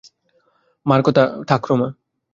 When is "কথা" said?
1.05-1.23